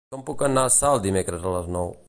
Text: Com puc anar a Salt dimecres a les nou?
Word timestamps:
Com 0.13 0.23
puc 0.29 0.39
anar 0.47 0.63
a 0.69 0.71
Salt 0.77 1.05
dimecres 1.05 1.47
a 1.51 1.55
les 1.59 1.71
nou? 1.77 1.97